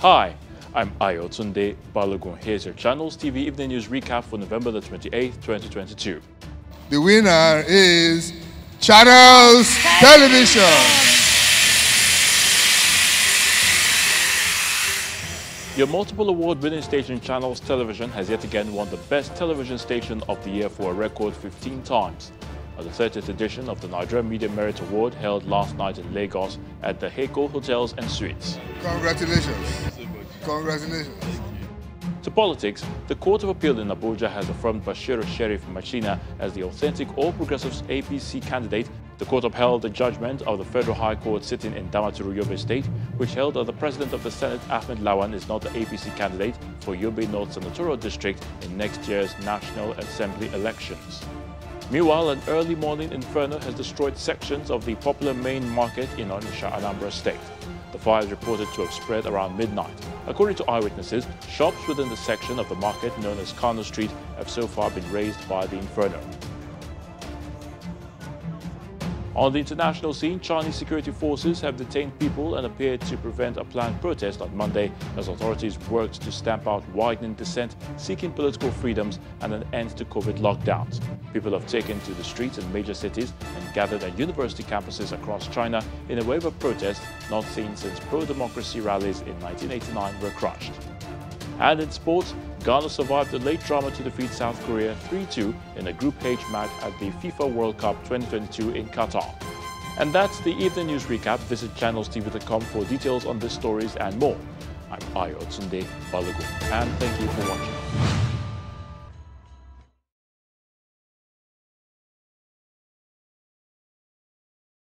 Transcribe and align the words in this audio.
Hi, 0.00 0.36
I'm 0.76 0.92
Ayo 1.00 1.28
Tunde 1.28 1.74
Balogun. 1.92 2.40
Here's 2.44 2.64
your 2.64 2.74
Channels 2.74 3.16
TV 3.16 3.38
Evening 3.38 3.70
News 3.70 3.88
recap 3.88 4.22
for 4.22 4.38
November 4.38 4.70
the 4.70 4.78
28th, 4.78 5.34
2022. 5.42 6.20
The 6.90 7.00
winner 7.00 7.64
is 7.66 8.32
Channels 8.80 9.76
Television. 9.98 10.62
Your 15.76 15.88
multiple 15.88 16.28
award-winning 16.28 16.82
station 16.82 17.20
Channels 17.20 17.58
Television 17.58 18.08
has 18.10 18.30
yet 18.30 18.44
again 18.44 18.72
won 18.72 18.88
the 18.90 18.98
Best 19.08 19.34
Television 19.34 19.78
Station 19.78 20.22
of 20.28 20.40
the 20.44 20.50
Year 20.50 20.68
for 20.68 20.92
a 20.92 20.94
record 20.94 21.34
15 21.34 21.82
times. 21.82 22.30
At 22.78 22.84
the 22.84 22.90
30th 22.90 23.28
edition 23.28 23.68
of 23.68 23.80
the 23.80 23.88
Nigerian 23.88 24.28
Media 24.28 24.48
Merit 24.50 24.78
Award 24.80 25.12
held 25.14 25.44
last 25.48 25.76
night 25.76 25.98
in 25.98 26.14
Lagos 26.14 26.58
at 26.84 27.00
the 27.00 27.08
Eko 27.08 27.50
Hotels 27.50 27.92
and 27.98 28.08
Suites. 28.08 28.56
Congratulations. 28.82 29.98
Congratulations. 30.44 31.40
To 32.22 32.30
politics, 32.30 32.84
the 33.08 33.16
Court 33.16 33.42
of 33.42 33.48
Appeal 33.48 33.80
in 33.80 33.88
Abuja 33.88 34.30
has 34.30 34.48
affirmed 34.48 34.84
Bashiru 34.84 35.26
Sheriff 35.26 35.66
Machina 35.68 36.20
as 36.38 36.52
the 36.52 36.62
authentic 36.62 37.18
All 37.18 37.32
Progressives 37.32 37.82
APC 37.82 38.46
candidate. 38.46 38.88
The 39.18 39.24
court 39.24 39.42
upheld 39.42 39.82
the 39.82 39.90
judgment 39.90 40.42
of 40.42 40.58
the 40.58 40.64
Federal 40.64 40.94
High 40.94 41.16
Court 41.16 41.42
sitting 41.42 41.74
in 41.74 41.88
Damaturu, 41.90 42.40
Yobe 42.40 42.56
State, 42.56 42.86
which 43.16 43.34
held 43.34 43.54
that 43.54 43.66
the 43.66 43.72
President 43.72 44.12
of 44.12 44.22
the 44.22 44.30
Senate, 44.30 44.60
Ahmed 44.70 44.98
Lawan, 44.98 45.34
is 45.34 45.48
not 45.48 45.62
the 45.62 45.70
APC 45.70 46.14
candidate 46.16 46.54
for 46.80 46.94
Yobe 46.94 47.28
North 47.30 47.52
Senatorial 47.54 47.96
District 47.96 48.40
in 48.62 48.76
next 48.76 49.08
year's 49.08 49.36
National 49.40 49.90
Assembly 49.94 50.46
elections. 50.54 51.24
Meanwhile, 51.90 52.28
an 52.28 52.42
early 52.48 52.74
morning 52.74 53.12
inferno 53.12 53.58
has 53.60 53.72
destroyed 53.72 54.18
sections 54.18 54.70
of 54.70 54.84
the 54.84 54.94
popular 54.96 55.32
main 55.32 55.66
market 55.70 56.06
in 56.18 56.28
Onitsha, 56.28 56.70
Anambra 56.70 57.10
State. 57.10 57.40
The 57.92 57.98
fire 57.98 58.22
is 58.22 58.30
reported 58.30 58.68
to 58.74 58.82
have 58.82 58.92
spread 58.92 59.24
around 59.24 59.56
midnight. 59.56 59.94
According 60.26 60.56
to 60.56 60.70
eyewitnesses, 60.70 61.26
shops 61.48 61.88
within 61.88 62.10
the 62.10 62.16
section 62.16 62.58
of 62.58 62.68
the 62.68 62.74
market 62.74 63.18
known 63.20 63.38
as 63.38 63.54
Kano 63.54 63.82
Street 63.82 64.10
have 64.36 64.50
so 64.50 64.66
far 64.66 64.90
been 64.90 65.10
razed 65.10 65.48
by 65.48 65.66
the 65.66 65.78
inferno. 65.78 66.20
On 69.38 69.52
the 69.52 69.60
international 69.60 70.12
scene, 70.12 70.40
Chinese 70.40 70.74
security 70.74 71.12
forces 71.12 71.60
have 71.60 71.76
detained 71.76 72.18
people 72.18 72.56
and 72.56 72.66
appeared 72.66 73.00
to 73.02 73.16
prevent 73.16 73.56
a 73.56 73.62
planned 73.62 74.00
protest 74.00 74.42
on 74.42 74.54
Monday 74.56 74.90
as 75.16 75.28
authorities 75.28 75.78
worked 75.88 76.20
to 76.22 76.32
stamp 76.32 76.66
out 76.66 76.82
widening 76.88 77.34
dissent, 77.34 77.76
seeking 77.98 78.32
political 78.32 78.72
freedoms 78.72 79.20
and 79.42 79.54
an 79.54 79.64
end 79.72 79.96
to 79.96 80.04
COVID 80.06 80.38
lockdowns. 80.40 81.00
People 81.32 81.52
have 81.52 81.68
taken 81.68 82.00
to 82.00 82.14
the 82.14 82.24
streets 82.24 82.58
in 82.58 82.72
major 82.72 82.94
cities 82.94 83.32
and 83.56 83.74
gathered 83.74 84.02
at 84.02 84.18
university 84.18 84.64
campuses 84.64 85.12
across 85.12 85.46
China 85.46 85.84
in 86.08 86.18
a 86.18 86.24
wave 86.24 86.44
of 86.44 86.58
protest 86.58 87.00
not 87.30 87.44
seen 87.44 87.76
since 87.76 88.00
pro-democracy 88.00 88.80
rallies 88.80 89.20
in 89.20 89.38
1989 89.38 90.20
were 90.20 90.30
crushed. 90.30 90.72
And 91.60 91.80
in 91.80 91.90
sports, 91.90 92.34
Ghana 92.64 92.88
survived 92.88 93.34
a 93.34 93.38
late 93.38 93.60
drama 93.64 93.90
to 93.90 94.02
defeat 94.02 94.30
South 94.30 94.62
Korea 94.64 94.94
3-2 95.08 95.54
in 95.76 95.88
a 95.88 95.92
Group 95.92 96.14
H 96.24 96.40
match 96.50 96.70
at 96.82 96.96
the 96.98 97.10
FIFA 97.10 97.52
World 97.52 97.78
Cup 97.78 97.96
2022 98.04 98.70
in 98.70 98.86
Qatar. 98.88 99.34
And 99.98 100.12
that's 100.12 100.38
the 100.40 100.54
evening 100.56 100.86
news 100.88 101.04
recap. 101.04 101.38
Visit 101.40 101.74
channelstv.com 101.74 102.60
for 102.60 102.84
details 102.84 103.26
on 103.26 103.38
these 103.40 103.52
stories 103.52 103.96
and 103.96 104.16
more. 104.18 104.36
I'm 104.90 105.00
Ayo 105.14 105.38
Tunde 105.52 105.84
Balogun, 106.10 106.62
and 106.72 106.90
thank 106.98 107.20
you 107.20 107.26
for 107.28 107.48
watching. 107.48 108.17